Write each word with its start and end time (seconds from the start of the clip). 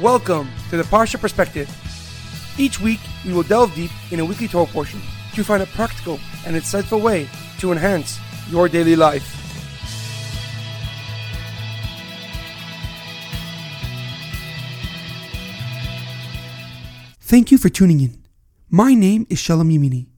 Welcome 0.00 0.50
to 0.68 0.76
the 0.76 0.82
Parsha 0.82 1.18
Perspective. 1.18 1.70
Each 2.58 2.78
week, 2.78 3.00
we 3.24 3.32
will 3.32 3.42
delve 3.42 3.74
deep 3.74 3.90
in 4.10 4.20
a 4.20 4.24
weekly 4.26 4.46
Torah 4.46 4.66
portion 4.66 5.00
to 5.32 5.42
find 5.42 5.62
a 5.62 5.66
practical 5.68 6.20
and 6.44 6.54
insightful 6.54 7.00
way 7.00 7.30
to 7.60 7.72
enhance 7.72 8.18
your 8.50 8.68
daily 8.68 8.94
life. 8.94 9.24
Thank 17.22 17.50
you 17.50 17.56
for 17.56 17.70
tuning 17.70 18.00
in. 18.00 18.22
My 18.68 18.92
name 18.92 19.26
is 19.30 19.38
Shalom 19.38 19.70
Yamini. 19.70 20.08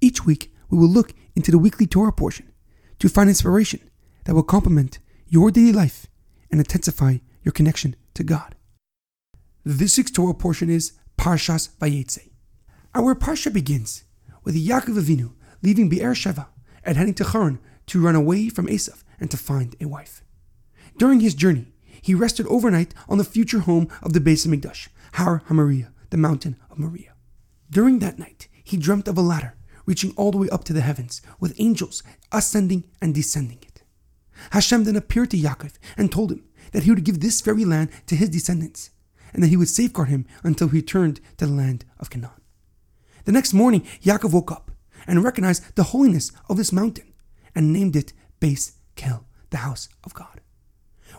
Each 0.00 0.24
week, 0.24 0.54
we 0.70 0.78
will 0.78 0.86
look 0.86 1.12
into 1.34 1.50
the 1.50 1.58
weekly 1.58 1.88
Torah 1.88 2.12
portion 2.12 2.52
to 3.00 3.08
find 3.08 3.28
inspiration 3.28 3.80
that 4.26 4.36
will 4.36 4.44
complement 4.44 5.00
your 5.26 5.50
daily 5.50 5.72
life 5.72 6.06
and 6.52 6.60
intensify 6.60 7.16
your 7.42 7.50
connection 7.50 7.96
to 8.14 8.22
God. 8.22 8.53
This 9.66 9.96
week's 9.96 10.10
Torah 10.10 10.34
portion 10.34 10.68
is 10.68 10.92
Parshas 11.16 11.70
Vayetze. 11.78 12.28
Our 12.94 13.14
Parsha 13.14 13.50
begins 13.50 14.04
with 14.42 14.54
Yaakov 14.54 14.98
Avinu 15.00 15.32
leaving 15.62 15.88
Be'er 15.88 16.12
Sheva 16.12 16.48
and 16.84 16.98
heading 16.98 17.14
to 17.14 17.24
Haran 17.24 17.58
to 17.86 17.98
run 17.98 18.14
away 18.14 18.50
from 18.50 18.66
Esav 18.66 19.02
and 19.18 19.30
to 19.30 19.38
find 19.38 19.74
a 19.80 19.88
wife. 19.88 20.22
During 20.98 21.20
his 21.20 21.32
journey, 21.32 21.72
he 22.02 22.14
rested 22.14 22.46
overnight 22.48 22.92
on 23.08 23.16
the 23.16 23.24
future 23.24 23.60
home 23.60 23.88
of 24.02 24.12
the 24.12 24.20
Beis 24.20 24.46
Hamikdash, 24.46 24.88
Har 25.14 25.42
HaMoriah, 25.48 25.92
the 26.10 26.18
mountain 26.18 26.56
of 26.70 26.78
Moriah. 26.78 27.14
During 27.70 28.00
that 28.00 28.18
night, 28.18 28.48
he 28.62 28.76
dreamt 28.76 29.08
of 29.08 29.16
a 29.16 29.22
ladder 29.22 29.54
reaching 29.86 30.12
all 30.18 30.30
the 30.30 30.36
way 30.36 30.50
up 30.50 30.64
to 30.64 30.74
the 30.74 30.82
heavens, 30.82 31.22
with 31.40 31.58
angels 31.58 32.02
ascending 32.32 32.84
and 33.00 33.14
descending 33.14 33.60
it. 33.62 33.82
Hashem 34.50 34.84
then 34.84 34.96
appeared 34.96 35.30
to 35.30 35.38
Yaakov 35.38 35.78
and 35.96 36.12
told 36.12 36.32
him 36.32 36.44
that 36.72 36.82
he 36.82 36.90
would 36.90 37.04
give 37.04 37.20
this 37.20 37.40
very 37.40 37.64
land 37.64 37.88
to 38.08 38.14
his 38.14 38.28
descendants, 38.28 38.90
and 39.34 39.42
that 39.42 39.48
he 39.48 39.56
would 39.56 39.68
safeguard 39.68 40.08
him 40.08 40.26
until 40.42 40.68
he 40.68 40.78
returned 40.78 41.20
to 41.36 41.46
the 41.46 41.52
land 41.52 41.84
of 41.98 42.08
Canaan. 42.08 42.30
The 43.24 43.32
next 43.32 43.52
morning, 43.52 43.82
Yaakov 44.02 44.32
woke 44.32 44.52
up 44.52 44.70
and 45.06 45.22
recognized 45.22 45.74
the 45.74 45.82
holiness 45.84 46.32
of 46.48 46.56
this 46.56 46.72
mountain 46.72 47.12
and 47.54 47.72
named 47.72 47.96
it 47.96 48.12
Beis 48.40 48.72
Kel, 48.96 49.26
the 49.50 49.58
house 49.58 49.88
of 50.04 50.14
God. 50.14 50.40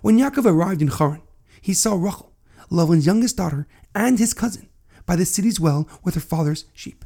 When 0.01 0.17
Yaakov 0.17 0.45
arrived 0.45 0.81
in 0.81 0.87
Haran, 0.87 1.21
he 1.61 1.73
saw 1.73 1.95
Rachel, 1.95 2.33
Lavan's 2.69 3.05
youngest 3.05 3.37
daughter, 3.37 3.67
and 3.93 4.17
his 4.17 4.33
cousin 4.33 4.69
by 5.05 5.15
the 5.15 5.25
city's 5.25 5.59
well 5.59 5.87
with 6.03 6.15
her 6.15 6.21
father's 6.21 6.65
sheep. 6.73 7.05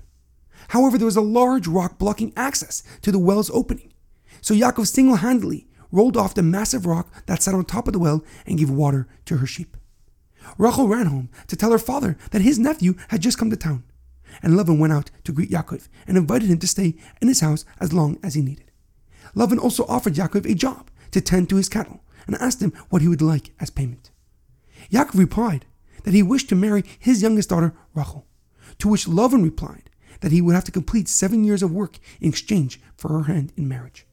However, 0.70 0.98
there 0.98 1.06
was 1.06 1.16
a 1.16 1.22
large 1.22 1.68
rock 1.68 1.98
blocking 1.98 2.34
access 2.36 2.84
to 3.02 3.12
the 3.12 3.20
well's 3.20 3.50
opening. 3.52 3.94
So 4.42 4.54
Yaakov 4.54 4.88
single 4.88 5.18
handedly 5.18 5.68
rolled 5.92 6.18
off 6.18 6.36
the 6.36 6.44
massive 6.44 6.86
rock 6.86 7.26
that 7.26 7.42
sat 7.42 7.56
on 7.56 7.66
top 7.66 7.88
of 7.88 7.94
the 7.94 8.00
well 8.00 8.24
and 8.46 8.58
gave 8.58 8.70
water 8.70 9.08
to 9.26 9.38
her 9.38 9.48
sheep. 9.48 9.76
Rachel 10.58 10.88
ran 10.88 11.08
home 11.08 11.30
to 11.48 11.56
tell 11.56 11.72
her 11.72 11.80
father 11.80 12.18
that 12.32 12.42
his 12.42 12.60
nephew 12.60 12.96
had 13.10 13.22
just 13.22 13.38
come 13.38 13.50
to 13.50 13.56
town, 13.56 13.84
and 14.42 14.54
Lavan 14.54 14.80
went 14.80 14.94
out 14.94 15.12
to 15.24 15.32
greet 15.32 15.50
Yaakov 15.50 15.88
and 16.08 16.18
invited 16.18 16.50
him 16.50 16.60
to 16.60 16.68
stay 16.68 16.96
in 17.22 17.28
his 17.28 17.42
house 17.42 17.66
as 17.80 17.94
long 17.94 18.18
as 18.24 18.36
he 18.36 18.42
needed. 18.42 18.72
Lavan 19.36 19.60
also 19.60 19.86
offered 19.86 20.16
Yaakov 20.16 20.50
a 20.50 20.56
job 20.56 20.90
to 21.12 21.22
tend 21.22 21.50
to 21.50 21.56
his 21.56 21.70
cattle 21.70 22.02
and 22.28 22.36
asked 22.38 22.62
him 22.62 22.74
what 22.90 23.02
he 23.02 23.08
would 23.08 23.22
like 23.22 23.54
as 23.60 23.70
payment. 23.70 24.12
Yaakov 24.92 25.18
replied 25.18 25.66
that 26.04 26.14
he 26.14 26.24
wished 26.24 26.50
to 26.50 26.56
marry 26.56 26.84
his 27.00 27.22
youngest 27.22 27.50
daughter, 27.50 27.74
Rachel, 27.94 28.26
to 28.78 28.88
which 28.88 29.06
Lavan 29.06 29.44
replied 29.44 29.90
that 30.22 30.32
he 30.32 30.42
would 30.42 30.56
have 30.56 30.64
to 30.66 30.72
complete 30.72 31.08
seven 31.08 31.44
years 31.44 31.64
of 31.64 31.72
work 31.72 31.98
in 32.20 32.30
exchange 32.30 32.80
for 32.96 33.10
her 33.10 33.24
hand 33.24 33.54
in 33.56 33.68
marriage. 33.68 34.06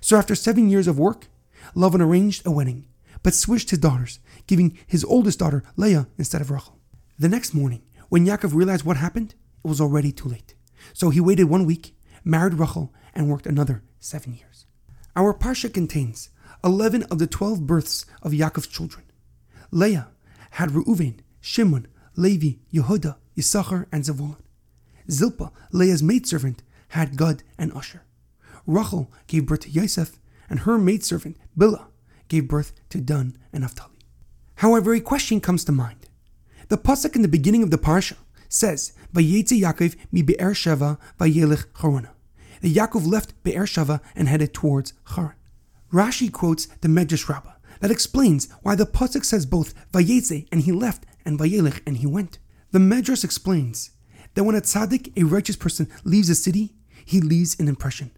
So 0.00 0.16
after 0.16 0.34
seven 0.34 0.68
years 0.68 0.86
of 0.86 0.98
work, 0.98 1.28
Lavan 1.74 2.00
arranged 2.00 2.46
a 2.46 2.50
wedding, 2.50 2.86
but 3.24 3.34
switched 3.34 3.70
his 3.70 3.80
daughters, 3.80 4.20
giving 4.46 4.78
his 4.86 5.02
oldest 5.02 5.40
daughter 5.40 5.64
Leah 5.76 6.06
instead 6.16 6.40
of 6.40 6.52
Rachel. 6.52 6.78
The 7.18 7.28
next 7.28 7.54
morning, 7.54 7.82
when 8.10 8.26
Yaakov 8.26 8.54
realized 8.54 8.84
what 8.84 8.98
happened, 8.98 9.34
it 9.64 9.66
was 9.66 9.80
already 9.80 10.12
too 10.12 10.28
late. 10.28 10.54
So 10.92 11.10
he 11.10 11.20
waited 11.20 11.44
one 11.44 11.64
week, 11.64 11.96
married 12.22 12.54
Rachel, 12.54 12.94
and 13.14 13.28
worked 13.28 13.46
another 13.46 13.82
seven 13.98 14.34
years. 14.34 14.66
Our 15.16 15.32
Parsha 15.32 15.72
contains 15.72 16.28
11 16.62 17.04
of 17.04 17.18
the 17.18 17.26
12 17.26 17.66
births 17.66 18.04
of 18.22 18.32
Yaakov's 18.32 18.66
children. 18.66 19.06
Leah 19.70 20.08
had 20.52 20.70
Reuven, 20.70 21.20
Shimon, 21.40 21.88
Levi, 22.16 22.58
Yehuda, 22.72 23.16
Yisachar, 23.36 23.86
and 23.90 24.04
Zevulun. 24.04 24.36
Zilpah, 25.10 25.50
Leah's 25.72 26.02
maidservant, 26.02 26.62
had 26.88 27.16
Gad 27.16 27.42
and 27.58 27.72
Asher. 27.72 28.02
Rachel 28.66 29.10
gave 29.26 29.46
birth 29.46 29.60
to 29.60 29.70
Yosef, 29.70 30.18
and 30.50 30.60
her 30.60 30.78
maidservant, 30.78 31.38
Bilhah, 31.58 31.86
gave 32.28 32.48
birth 32.48 32.72
to 32.90 33.00
Dan 33.00 33.36
and 33.52 33.62
Naphtali. 33.62 33.98
However, 34.56 34.94
a 34.94 35.00
question 35.00 35.40
comes 35.40 35.64
to 35.64 35.72
mind. 35.72 36.08
The 36.68 36.78
pasuk 36.78 37.14
in 37.16 37.22
the 37.22 37.28
beginning 37.28 37.62
of 37.62 37.70
the 37.70 37.78
parsha 37.78 38.16
says, 38.48 38.92
"Vayetze 39.12 39.60
Yaakov 39.60 39.96
mi 40.12 40.22
Be'er 40.22 40.52
Sheva 40.52 40.98
vayelech 41.18 41.66
Harana." 41.74 42.10
That 42.60 42.74
Yaakov 42.74 43.06
left 43.06 43.34
Be'er 43.42 43.66
Sheva 43.66 44.00
and 44.14 44.28
headed 44.28 44.54
towards 44.54 44.92
Haran. 45.14 45.34
Rashi 45.92 46.32
quotes 46.32 46.66
the 46.80 46.88
Medrash 46.88 47.28
Rabbah 47.28 47.54
that 47.80 47.90
explains 47.90 48.48
why 48.62 48.74
the 48.74 48.86
pasuk 48.86 49.24
says 49.24 49.44
both 49.46 49.74
Vayetze 49.92 50.46
and 50.50 50.62
he 50.62 50.72
left 50.72 51.04
and 51.24 51.38
Vayelech 51.38 51.80
and 51.86 51.98
he 51.98 52.06
went. 52.06 52.38
The 52.70 52.78
Medrash 52.78 53.24
explains 53.24 53.90
that 54.34 54.44
when 54.44 54.56
a 54.56 54.60
tzaddik, 54.60 55.12
a 55.16 55.24
righteous 55.24 55.56
person, 55.56 55.88
leaves 56.02 56.28
a 56.28 56.34
city, 56.34 56.74
he 57.04 57.20
leaves 57.20 57.58
an 57.60 57.68
impression, 57.68 58.10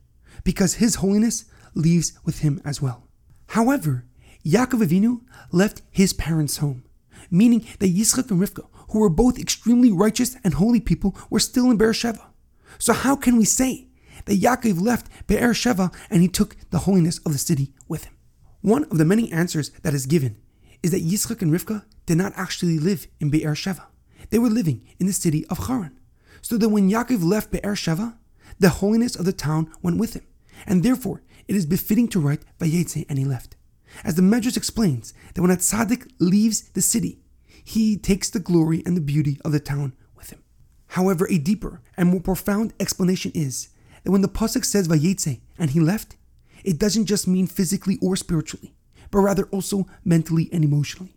because 0.44 0.74
his 0.74 0.96
holiness 0.96 1.44
leaves 1.74 2.12
with 2.24 2.38
him 2.38 2.60
as 2.64 2.80
well. 2.80 3.05
However, 3.48 4.04
Yaakov 4.44 4.86
Avinu 4.86 5.22
left 5.50 5.82
his 5.90 6.12
parents' 6.12 6.58
home, 6.58 6.84
meaning 7.30 7.64
that 7.78 7.94
Yitzchak 7.94 8.30
and 8.30 8.40
Rivka, 8.40 8.66
who 8.90 9.00
were 9.00 9.08
both 9.08 9.38
extremely 9.38 9.90
righteous 9.90 10.36
and 10.44 10.54
holy 10.54 10.80
people, 10.80 11.16
were 11.30 11.40
still 11.40 11.70
in 11.70 11.76
Beersheba. 11.76 12.30
So 12.78 12.92
how 12.92 13.16
can 13.16 13.36
we 13.36 13.44
say 13.44 13.88
that 14.26 14.40
Yaakov 14.40 14.80
left 14.80 15.08
Beersheba 15.26 15.90
and 16.10 16.22
he 16.22 16.28
took 16.28 16.56
the 16.70 16.80
holiness 16.80 17.18
of 17.26 17.32
the 17.32 17.38
city 17.38 17.72
with 17.88 18.04
him? 18.04 18.14
One 18.60 18.84
of 18.84 18.98
the 18.98 19.04
many 19.04 19.30
answers 19.32 19.70
that 19.82 19.94
is 19.94 20.06
given 20.06 20.36
is 20.82 20.90
that 20.90 21.04
Yitzchak 21.04 21.42
and 21.42 21.52
Rivka 21.52 21.84
did 22.04 22.18
not 22.18 22.32
actually 22.36 22.78
live 22.78 23.06
in 23.20 23.30
Beersheba. 23.30 23.88
They 24.30 24.38
were 24.38 24.50
living 24.50 24.82
in 24.98 25.06
the 25.06 25.12
city 25.12 25.46
of 25.46 25.66
Haran. 25.66 25.98
So 26.42 26.56
that 26.58 26.68
when 26.68 26.90
Yaakov 26.90 27.24
left 27.24 27.50
Beersheba, 27.50 28.18
the 28.58 28.68
holiness 28.68 29.16
of 29.16 29.24
the 29.24 29.32
town 29.32 29.70
went 29.82 29.98
with 29.98 30.14
him, 30.14 30.26
and 30.66 30.82
therefore 30.82 31.22
it 31.48 31.56
is 31.56 31.66
befitting 31.66 32.08
to 32.08 32.20
write 32.20 32.44
Vayetze 32.58 33.06
and 33.08 33.18
he 33.18 33.24
left. 33.24 33.56
As 34.04 34.14
the 34.14 34.22
Medrash 34.22 34.56
explains, 34.56 35.14
that 35.34 35.42
when 35.42 35.50
a 35.50 35.56
tzaddik 35.56 36.10
leaves 36.18 36.68
the 36.70 36.82
city, 36.82 37.20
he 37.64 37.96
takes 37.96 38.30
the 38.30 38.40
glory 38.40 38.82
and 38.84 38.96
the 38.96 39.00
beauty 39.00 39.40
of 39.44 39.52
the 39.52 39.60
town 39.60 39.94
with 40.16 40.30
him. 40.30 40.42
However, 40.88 41.26
a 41.28 41.38
deeper 41.38 41.80
and 41.96 42.08
more 42.08 42.20
profound 42.20 42.74
explanation 42.78 43.32
is 43.34 43.68
that 44.04 44.10
when 44.10 44.22
the 44.22 44.28
pasuk 44.28 44.64
says 44.64 44.88
Vayetze 44.88 45.40
and 45.58 45.70
he 45.70 45.80
left, 45.80 46.16
it 46.64 46.78
doesn't 46.78 47.06
just 47.06 47.28
mean 47.28 47.46
physically 47.46 47.98
or 48.02 48.16
spiritually, 48.16 48.74
but 49.10 49.20
rather 49.20 49.44
also 49.44 49.86
mentally 50.04 50.48
and 50.52 50.64
emotionally. 50.64 51.16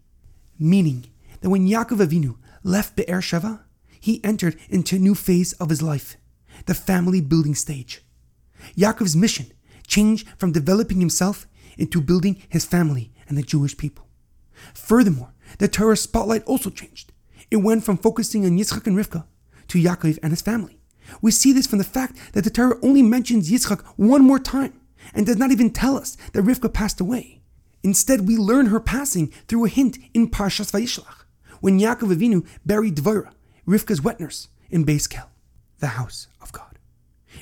Meaning 0.57 1.05
that 1.41 1.49
when 1.49 1.67
Yaakov 1.67 2.05
Avinu 2.05 2.37
left 2.63 2.95
Be'er 2.95 3.21
Sheva, 3.21 3.61
he 3.99 4.23
entered 4.23 4.57
into 4.69 4.95
a 4.95 4.99
new 4.99 5.15
phase 5.15 5.53
of 5.53 5.69
his 5.69 5.81
life, 5.81 6.17
the 6.65 6.73
family 6.73 7.21
building 7.21 7.55
stage. 7.55 8.01
Yaakov's 8.75 9.15
mission 9.15 9.47
changed 9.89 10.27
from 10.37 10.53
developing 10.53 11.01
himself 11.01 11.47
into 11.77 11.99
building 11.99 12.41
his 12.47 12.65
family 12.65 13.11
and 13.27 13.37
the 13.37 13.43
Jewish 13.43 13.75
people. 13.75 14.07
Furthermore, 14.73 15.33
the 15.57 15.67
Torah 15.67 15.97
spotlight 15.97 16.43
also 16.45 16.69
changed. 16.69 17.11
It 17.51 17.57
went 17.57 17.83
from 17.83 17.97
focusing 17.97 18.45
on 18.45 18.57
Yitzchak 18.57 18.87
and 18.87 18.97
Rivka 18.97 19.25
to 19.69 19.81
Yaakov 19.81 20.19
and 20.21 20.31
his 20.31 20.41
family. 20.41 20.79
We 21.21 21.31
see 21.31 21.51
this 21.51 21.67
from 21.67 21.79
the 21.79 21.83
fact 21.83 22.17
that 22.33 22.43
the 22.43 22.49
Torah 22.49 22.77
only 22.83 23.01
mentions 23.01 23.49
Yitzchak 23.49 23.83
one 23.95 24.23
more 24.23 24.39
time 24.39 24.79
and 25.13 25.25
does 25.25 25.37
not 25.37 25.51
even 25.51 25.71
tell 25.71 25.97
us 25.97 26.15
that 26.33 26.43
Rivka 26.43 26.71
passed 26.73 27.01
away. 27.01 27.41
Instead, 27.83 28.27
we 28.27 28.37
learn 28.37 28.67
her 28.67 28.79
passing 28.79 29.27
through 29.47 29.65
a 29.65 29.69
hint 29.69 29.97
in 30.13 30.29
Parshas 30.29 30.71
Vayishlach, 30.71 31.23
when 31.61 31.79
Yaakov 31.79 32.13
Avinu 32.13 32.45
buried 32.65 32.95
Dvorah, 32.97 33.31
Rivka's 33.67 34.01
wet 34.01 34.19
nurse, 34.19 34.49
in 34.69 34.85
Beis 34.85 35.09
Kel, 35.09 35.29
the 35.79 35.87
house 35.87 36.27
of 36.41 36.51
God. 36.51 36.77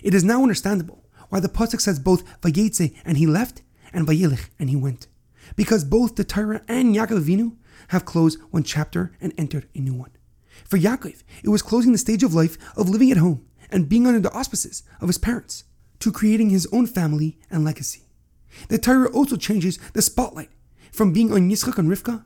It 0.04 0.14
is 0.14 0.24
now 0.24 0.44
understandable 0.44 1.04
why 1.30 1.40
the 1.40 1.50
pasuk 1.50 1.82
says 1.82 2.00
both 2.00 2.24
Vayetze 2.42 2.96
and 3.06 3.18
he 3.18 3.28
left, 3.28 3.62
and 3.94 4.08
Vayelech 4.08 4.50
and 4.60 4.70
he 4.70 4.76
went, 4.76 5.08
because 5.56 5.84
both 5.84 6.16
the 6.16 6.24
Torah 6.24 6.62
and 6.68 6.96
Yaakov 6.96 7.24
Avinu 7.24 7.56
have 7.90 8.06
closed 8.06 8.40
one 8.52 8.64
chapter 8.64 9.14
and 9.22 9.34
entered 9.38 9.68
a 9.76 9.80
new 9.80 9.94
one. 9.94 10.12
For 10.66 10.78
Yaakov, 10.78 11.24
it 11.44 11.50
was 11.50 11.62
closing 11.62 11.92
the 11.92 11.98
stage 11.98 12.24
of 12.24 12.34
life 12.34 12.58
of 12.76 12.90
living 12.90 13.12
at 13.12 13.18
home 13.18 13.46
and 13.70 13.90
being 13.90 14.08
under 14.08 14.20
the 14.20 14.32
auspices 14.32 14.84
of 15.02 15.08
his 15.08 15.18
parents, 15.18 15.64
to 16.00 16.12
creating 16.12 16.50
his 16.50 16.68
own 16.72 16.88
family 16.88 17.38
and 17.50 17.64
legacy. 17.64 18.04
The 18.70 18.78
Torah 18.78 19.12
also 19.12 19.36
changes 19.36 19.78
the 19.94 20.02
spotlight 20.02 20.50
from 20.92 21.14
being 21.14 21.32
on 21.32 21.50
Yitzchak 21.50 21.78
and 21.78 21.90
Rivka 21.90 22.26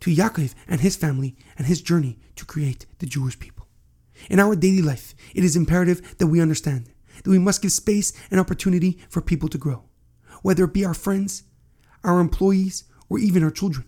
to 0.00 0.14
Yaakov 0.14 0.54
and 0.68 0.80
his 0.80 0.96
family 0.96 1.36
and 1.56 1.66
his 1.66 1.80
journey 1.80 2.18
to 2.36 2.44
create 2.44 2.86
the 2.98 3.06
Jewish 3.06 3.38
people. 3.38 3.66
In 4.28 4.38
our 4.38 4.54
daily 4.54 4.82
life, 4.82 5.14
it 5.34 5.44
is 5.44 5.56
imperative 5.56 6.18
that 6.18 6.26
we 6.26 6.40
understand 6.40 6.91
that 7.16 7.30
we 7.30 7.38
must 7.38 7.62
give 7.62 7.72
space 7.72 8.12
and 8.30 8.40
opportunity 8.40 8.98
for 9.08 9.20
people 9.20 9.48
to 9.48 9.58
grow, 9.58 9.84
whether 10.42 10.64
it 10.64 10.72
be 10.72 10.84
our 10.84 10.94
friends, 10.94 11.44
our 12.04 12.20
employees, 12.20 12.84
or 13.08 13.18
even 13.18 13.42
our 13.42 13.50
children. 13.50 13.86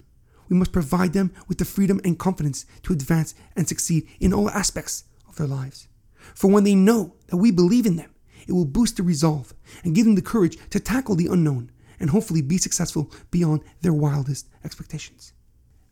we 0.49 0.57
must 0.57 0.73
provide 0.73 1.15
them 1.15 1.33
with 1.49 1.59
the 1.59 1.65
freedom 1.65 2.01
and 2.05 2.19
confidence 2.19 2.67
to 2.83 2.93
advance 2.93 3.35
and 3.57 3.67
succeed 3.67 4.07
in 4.21 4.33
all 4.33 4.51
aspects 4.51 5.05
of 5.27 5.37
their 5.37 5.47
lives. 5.47 5.89
For 6.35 6.51
when 6.51 6.65
they 6.65 6.75
know 6.75 7.15
that 7.29 7.39
we 7.39 7.51
believe 7.51 7.87
in 7.87 7.97
them, 7.97 8.11
it 8.47 8.53
will 8.53 8.67
boost 8.67 8.97
their 8.97 9.07
resolve 9.07 9.55
and 9.83 9.95
give 9.95 10.05
them 10.05 10.15
the 10.15 10.23
courage 10.23 10.59
to 10.71 10.81
tackle 10.81 11.15
the 11.15 11.29
unknown 11.29 11.71
and 11.99 12.11
hopefully 12.11 12.43
be 12.43 12.59
successful 12.59 13.11
beyond 13.31 13.63
their 13.81 13.93
wildest 13.93 14.49
expectations. 14.65 15.33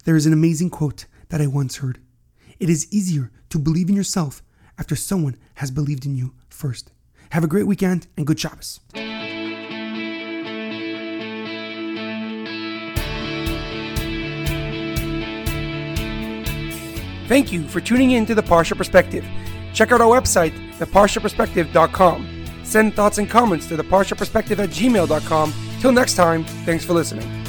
There 0.05 0.17
is 0.17 0.27
an 0.27 0.33
amazing 0.33 0.71
quote 0.71 1.07
that 1.29 1.41
I 1.41 1.47
once 1.47 1.77
heard 1.77 1.99
It 2.59 2.69
is 2.69 2.93
easier 2.93 3.31
to 3.51 3.59
believe 3.59 3.89
in 3.89 3.97
yourself 3.97 4.43
after 4.79 4.97
someone 4.97 5.37
has 5.55 5.71
believed 5.71 6.07
in 6.07 6.17
you 6.17 6.35
first. 6.49 6.93
Have 7.33 7.45
a 7.45 7.47
great 7.47 7.67
weekend 7.67 8.09
and 8.19 8.27
good 8.27 8.39
Shabbos. 8.39 8.81
Thank 17.29 17.51
you 17.51 17.67
for 17.69 17.81
tuning 17.81 18.11
in 18.11 18.27
to 18.27 18.35
the 18.35 18.43
Parsha 18.43 18.77
Perspective. 18.77 19.27
Check 19.73 19.93
out 19.93 20.03
our 20.03 20.21
website, 20.21 20.53
theparshaperspective.com. 20.73 22.45
Send 22.65 22.95
thoughts 22.95 23.17
and 23.17 23.31
comments 23.31 23.67
to 23.69 23.79
theparshaperspective 23.79 24.59
at 24.59 24.69
gmail.com. 24.69 25.55
Till 25.81 25.93
next 25.93 26.17
time, 26.17 26.45
thanks 26.45 26.85
for 26.85 26.93
listening. 26.93 27.42